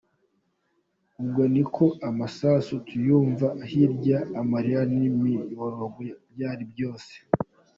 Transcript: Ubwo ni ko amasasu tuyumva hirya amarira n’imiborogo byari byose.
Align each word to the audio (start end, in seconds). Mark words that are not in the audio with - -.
Ubwo 1.21 1.41
ni 1.53 1.63
ko 1.73 1.85
amasasu 2.09 2.73
tuyumva 2.87 3.47
hirya 3.69 4.19
amarira 4.41 4.81
n’imiborogo 4.97 6.01
byari 6.33 6.63
byose. 6.71 7.13